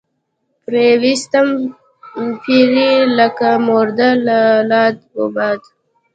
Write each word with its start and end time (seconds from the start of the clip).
پرې 0.63 0.87
ويستم 1.01 1.47
پيرۍ 2.41 2.91
لکه 3.17 3.49
مرده 3.67 4.09
لۀ 4.25 4.41
لاد 4.69 4.95
وباده 5.19 5.67